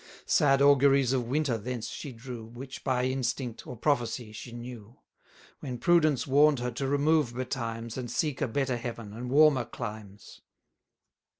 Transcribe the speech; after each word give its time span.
440 0.25 0.25
Sad 0.31 0.61
auguries 0.63 1.13
of 1.13 1.27
winter 1.27 1.59
thence 1.59 1.87
she 1.87 2.11
drew, 2.11 2.43
Which 2.43 2.83
by 2.83 3.03
instinct, 3.05 3.67
or 3.67 3.77
prophecy, 3.77 4.31
she 4.31 4.51
knew: 4.51 4.95
When 5.59 5.77
prudence 5.77 6.25
warn'd 6.25 6.57
her 6.57 6.71
to 6.71 6.87
remove 6.87 7.35
betimes, 7.35 7.99
And 7.99 8.09
seek 8.09 8.41
a 8.41 8.47
better 8.47 8.77
heaven, 8.77 9.13
and 9.13 9.29
warmer 9.29 9.63
climes. 9.65 10.41